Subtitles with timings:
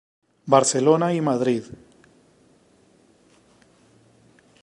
[0.47, 1.63] Barcelona y Madrid.